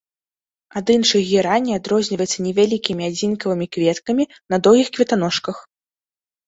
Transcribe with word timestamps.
Ад 0.79 0.85
іншых 0.93 1.21
гераней 1.31 1.77
адрозніваецца 1.81 2.39
невялікімі 2.47 3.03
адзінкавымі 3.11 3.65
кветкамі 3.77 4.23
на 4.57 4.61
доўгіх 4.71 4.87
кветаножках. 4.99 5.57